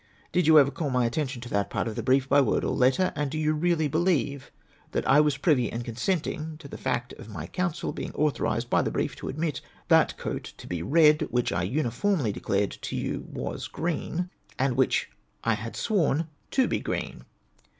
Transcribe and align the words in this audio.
Did 0.31 0.47
you 0.47 0.57
ever 0.57 0.71
call 0.71 0.89
my 0.89 1.05
attention 1.05 1.41
to 1.43 1.49
that 1.49 1.69
part 1.69 1.87
of 1.87 1.95
the 1.95 2.01
brief, 2.01 2.27
by 2.27 2.41
word 2.41 2.63
or 2.63 2.73
letter? 2.73 3.13
And 3.15 3.29
do 3.29 3.37
you 3.37 3.53
really 3.53 3.87
believe 3.87 4.49
that 4.93 5.07
I 5.07 5.21
was 5.21 5.37
privy 5.37 5.71
and 5.71 5.85
consenting 5.85 6.57
to 6.57 6.67
the 6.67 6.79
fact 6.79 7.13
of 7.19 7.29
my 7.29 7.45
counsel 7.45 7.93
being 7.93 8.11
authorised 8.15 8.67
by 8.67 8.81
the 8.81 8.89
brief 8.89 9.15
to 9.17 9.29
admit 9.29 9.61
that 9.89 10.17
coat 10.17 10.53
to 10.57 10.65
be 10.65 10.81
red, 10.81 11.27
which 11.29 11.51
I 11.51 11.61
uniformly 11.61 12.31
de 12.31 12.39
clared 12.39 12.71
to 12.81 12.95
you 12.95 13.27
was 13.31 13.67
green, 13.67 14.31
and 14.57 14.75
which 14.75 15.11
I 15.43 15.53
had 15.53 15.73
SAVorn 15.75 16.27
to 16.49 16.67
be 16.67 16.79
green 16.79 17.25